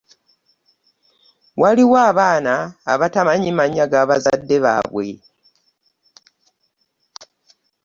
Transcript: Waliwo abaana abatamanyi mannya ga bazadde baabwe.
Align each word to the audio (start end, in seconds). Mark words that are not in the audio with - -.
Waliwo 1.61 1.97
abaana 2.09 2.53
abatamanyi 2.93 3.49
mannya 3.57 3.85
ga 3.91 4.01
bazadde 4.09 4.57
baabwe. 4.63 5.07